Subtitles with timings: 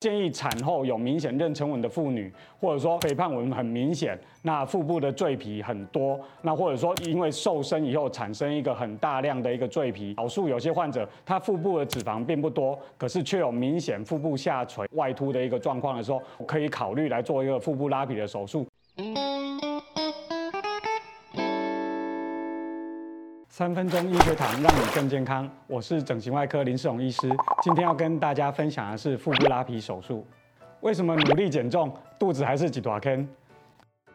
[0.00, 18.66] 建议产后有明显妊娠纹的妇女，或者说肥胖纹很明显，那腹部的赘皮很多，那或者说因为瘦身以后产生一个很大量的一个赘皮，少数有些患者他腹部的脂肪并不多，可是却有明显腹部下垂外凸的一个状况的时候，可以考虑来做一个腹部拉皮的手术。
[23.60, 25.46] 三分钟医学堂，让你更健康。
[25.66, 27.28] 我是整形外科林世荣医师，
[27.62, 30.26] 今天要跟大家分享的是腹部拉皮手术。
[30.80, 33.28] 为什么努力减重，肚子还是几大坑？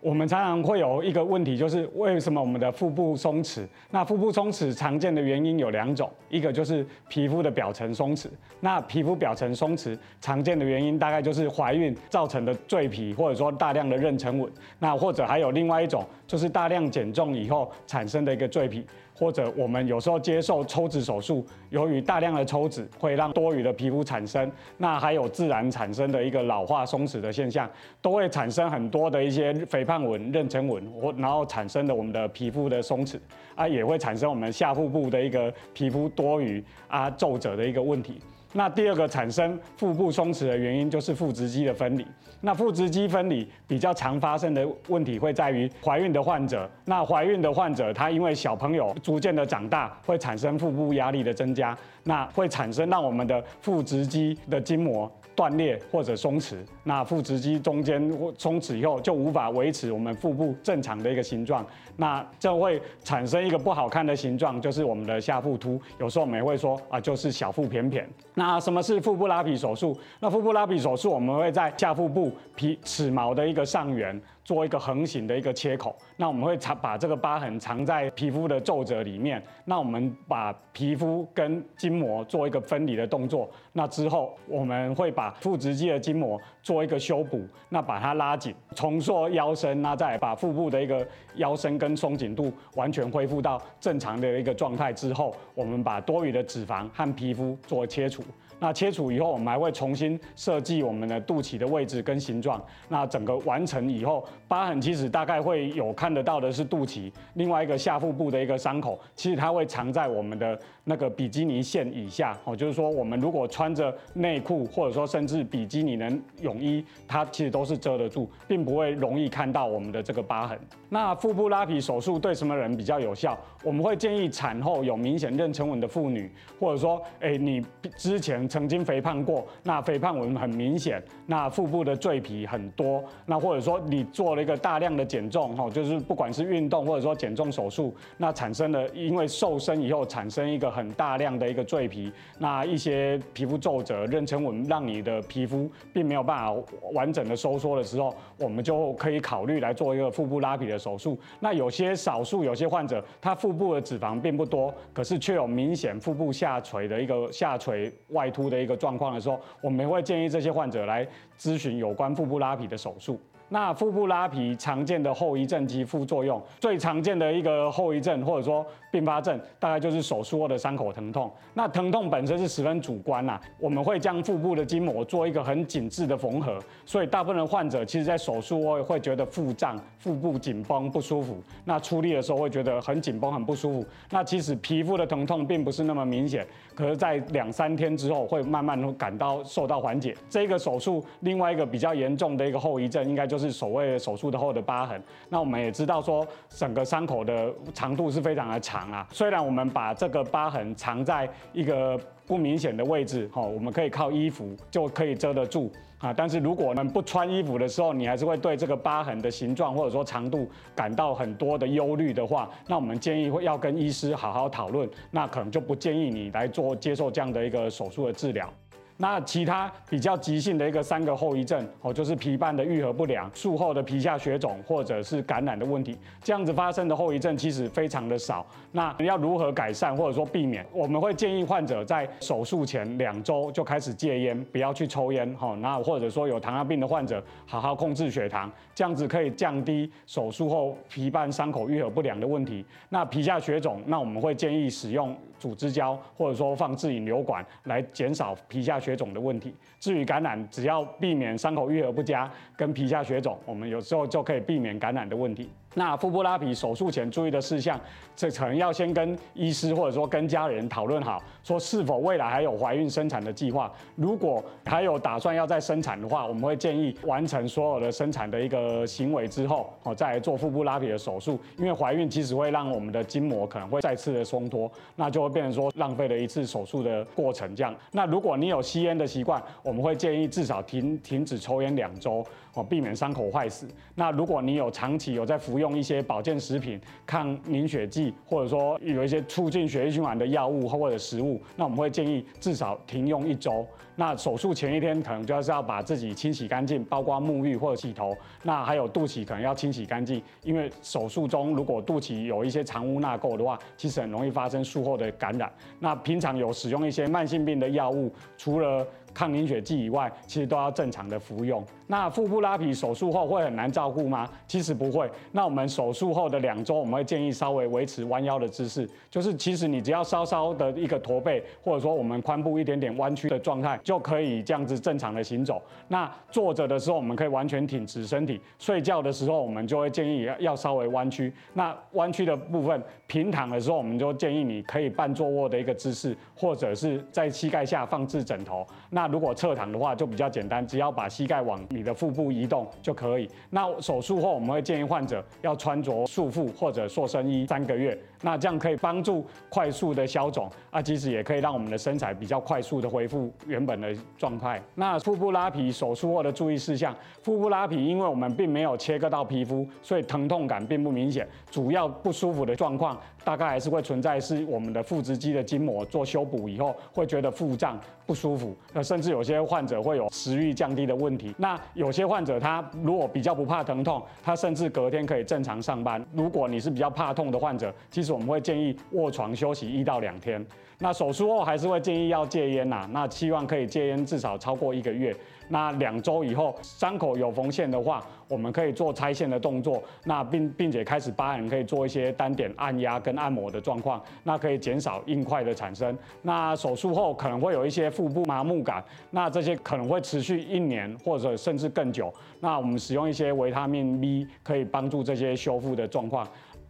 [0.00, 3.64] 我们常常会有一个问题，就是为什么我们的腹部松弛？
[3.90, 8.26] 那腹部松弛常见的原因有两种，一个就是皮肤的表层松弛。
[8.58, 14.50] 那皮肤表层松弛常见的原因大概就是怀孕造成的赘皮，或者说大量的妊娠纹。
[14.80, 18.86] 那或者还有另外一种，就是大量减重以后产生的一个赘皮，
[19.18, 27.68] 或者我们有时候接受抽脂手术，由于大量的抽脂会让多余的皮肤产生，那还有自然产生的一个老化松弛的现象，
[28.00, 33.18] 都会产生很多的一些肥胖纹、妊娠纹，或然后产生的我们的皮肤的松弛
[33.56, 38.20] 啊，也会产生我们下腹部的一个皮肤多余啊皱褶的一个问题。
[38.52, 42.06] 那第二个产生腹部松弛的原因就是腹直肌的分离。
[42.40, 46.70] 那腹直肌分离比较常发生的问题会在于怀孕的患者。
[46.84, 56.56] 那怀孕的患者，他因为小朋友逐渐的长大，会产生腹部压力的增加，那会产生让我们的腹直肌的筋膜断裂或者松弛。
[56.82, 65.80] 那腹直肌中间松弛以后，就无法维持我们腹部正常的一个形状，那就会产生一个不好看的形状，就是我们的下腹凸。
[66.00, 68.04] 有时候我们也会说啊，就是小腹扁扁。
[68.34, 69.96] 那什么是腹部拉皮手术？
[70.18, 75.94] 那腹部拉皮手术，我们会在下腹部皮齿毛的一个上缘做一个横行的一个切口。
[76.16, 79.42] 那我们会藏把这个疤痕藏在皮肤的皱褶里面。
[79.66, 83.46] 那我们把皮肤跟筋膜做一个分离的动作。
[83.74, 98.22] 那之后我们会把腹直肌的筋膜做一个修补，那把它拉紧，重塑腰身，那再把腹部的一个腰身跟松紧度完全恢复到正常的一个状态之后，我们把多余的脂肪和皮肤做切除。
[98.60, 102.60] 那切除以后，我们还会重新设计我们的肚脐的位置跟形状。
[102.88, 112.38] 那整个完成以后，疤痕其实大概会有看得到的是肚脐，另外一个下腹部的一个伤口，其实它会藏在我们的那个比基尼线以下。
[112.44, 116.10] 哦，就是说我们如果穿着内裤，或者说甚至比基尼的
[116.40, 120.58] 泳衣，它其实都是遮得住，并不会容易看到我们的这个疤痕。
[120.88, 123.38] 那腹部拉皮手术对什么人比较有效？
[123.62, 127.64] 我们会建议产后有明显妊娠纹的妇女，或者说，哎，你
[127.96, 128.38] 之前。
[128.48, 146.54] 曾经肥胖过，那肥胖纹很明显，那腹部的赘皮很多，那或者说你做做了一个大量的减重，哈，就是不管是运动或者说减重手术，那产生了因为瘦身以后产生一个很大量的一个赘皮，那一些皮肤皱褶、妊娠纹，让你的皮肤并没有办法
[146.92, 151.18] 完整的收缩的时候，我们就可以考虑来做一个腹部拉皮的手术。
[151.40, 158.38] 那有些少数有些患者，他腹部的脂肪并不多，可是却有明显腹部下垂的一个下垂外凸。
[158.38, 161.04] 凸的一个状况的时候，我们会建议这些患者来
[161.36, 163.18] 咨询有关腹部拉皮的手术。
[163.48, 171.30] 那腹部拉皮常见的后遗症及副作用，最常见的一个后遗症或者说并发症，大概就是手术后的伤口疼痛。
[171.54, 181.36] 那疼痛本身是十分主观呐，我们会将腹部的筋膜做一个很紧致的缝合，所以大部分的患者其实在手术后会觉得腹胀、腹部紧绷不舒服。
[181.64, 183.86] 那出力的时候会觉得很紧绷、很不舒服。
[184.10, 190.14] 那其实皮肤的疼痛并不是那么明显，可是，在两三天之后会慢慢感到受到缓解。
[190.28, 195.00] 这个手术另外一个比较严重的一个后遗症，应该就是所谓的手术的后的疤痕。
[195.28, 199.06] 那我们也知道说，整个伤口的长度是非常的长啊。
[199.12, 206.12] 虽然我们把这个疤痕藏在一个不明显的位置，哈，我们可以靠衣服就可以遮得住啊。
[206.12, 214.88] 但是如果我们不穿衣服的时候，你还是会对这个疤痕的形状或者说长度感到很多的忧虑的话，那我们建议会要跟医师好好讨论。
[215.10, 218.52] 那可能就不建议你来做接受这样的一个手术的治疗。
[219.00, 228.44] 那其他比较急性的一个三个后遗症哦，就是皮瓣的愈合不良、术后的皮下血肿或者是感染的问题，这样子发生的后遗症其实非常的少。
[228.72, 230.66] 那要如何改善或者说避免？
[230.72, 235.54] 我们会建议患者在手术前两周就开始戒烟，不要去抽烟哈。
[235.60, 242.64] 那或者说有糖尿病的患者，好好控制血糖，这样子可以降低手术后皮瓣伤口愈合不良的问题。
[242.88, 255.50] 那皮下血肿，那我们会建议使用组织胶或者说放置引流管来减少皮下血血肿的问题，至于感染，只要避免伤口愈合不佳跟皮下血肿，我们有时候就可以避免感染的问题。
[255.78, 257.80] 那腹部拉皮手术前注意的事项，
[258.16, 263.72] 这可能要先跟医师或者说跟家人讨论好，说是否未来还有怀孕生产的计划。
[263.94, 271.38] 如果还有打算要再生产的话，我们会建议完成所有的生产的一个行为之后，哦，再来做腹部拉皮的手术。
[271.58, 277.54] 因为怀孕其实会让我们的筋膜可能会再次的松脱，那就会变成说浪费了一次手术的过程。
[277.54, 283.68] 这样，那如果你有吸烟的习惯，我们会建议至少停停止抽烟两周，哦，避免伤口坏死。
[283.94, 293.66] 那如果你有长期有在服用，用一些保健食品、抗凝血剂，或者说有一些促进血液循环的药物或者食物，那我们会建议至少停用一周。
[293.94, 298.16] 那手术前一天可能就是要把自己清洗干净，包括沐浴或者洗头。
[298.44, 305.52] 那还有肚脐可能要清洗干净，因为手术中如果肚脐有一些藏污纳垢的话，其实很容易发生术后的感染。
[305.80, 308.86] 那平常有使用一些慢性病的药物，除了
[309.18, 311.60] 抗凝血剂以外，其实都要正常的服用。
[311.88, 314.28] 那腹部拉皮手术后会很难照顾吗？
[314.46, 315.10] 其实不会。
[315.32, 325.60] 那我们手术后的两周，我们会建议稍微维持弯腰的姿势，就是其实你只要稍稍的一个驼背，或者说我们髋部一点点弯曲的状态，就可以这样子正常的行走。
[325.88, 331.32] 那坐着的时候，我们可以完全挺直身体；睡觉的时候，我们就会建议要要稍微弯曲。
[331.54, 338.64] 那弯曲的部分，平躺的时候，我们就建议你可以半坐卧的一个姿势，或者是在膝盖下放置枕头。
[338.90, 343.28] 那如果侧躺的话就比较简单，只要把膝盖往你的腹部移动就可以。
[343.50, 354.60] 那手术后我们会建议患者要穿着束缚或者塑身衣三个月，那这样可以帮助快速的消肿啊，其实也可以让我们的身材比较快速的恢复原本的状态。
[354.74, 371.34] 那腹部拉皮手术后的注意事项，腹部拉皮因为我们并没有切割到皮肤，所以疼痛感并不明显，主要不舒服的状况大概还是会存在是我们的腹直肌的筋膜做修补以后会觉得腹胀不舒服，那甚至有些患者会有食欲降低的问题。
[371.38, 376.04] 那有些患者他如果比较不怕疼痛，他甚至隔天可以正常上班。
[376.12, 380.44] 如果你是比较怕痛的患者，其实我们会建议卧床休息一到两天。
[380.80, 385.14] 那手术后还是会建议要戒烟呐，那希望可以戒烟至少超过一个月。
[385.48, 395.96] 那两周以后伤口有缝线的话，我们可以做拆线的动作，那并并且开始疤痕可以做一些单点按压跟按摩的状况，那可以减少硬块的产生。
[396.22, 402.12] 那手术后可能会有一些腹部麻木感，那这些可能会持续一年或者甚至更久。
[402.38, 406.28] 那我们使用一些维他命 B 可以帮助这些修复的状况。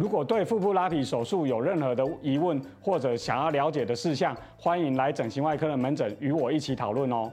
[0.00, 7.30] 如果对腹部拉皮手术有任何的疑问或者想要了解的事项，欢迎来整形外科的门诊与我一起讨论哦。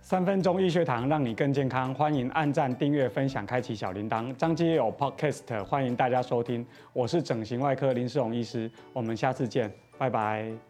[0.00, 4.34] 三分钟医学堂让你更健康，欢迎按赞、订阅、分享、开启小铃铛。
[4.34, 6.66] 张基也有 Podcast，欢迎大家收听。
[6.94, 10.69] 我是整形外科林世荣医师，我们下次见，拜拜。